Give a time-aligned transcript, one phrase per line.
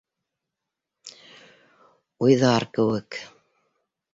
[2.29, 3.21] Уйҙар кеүек.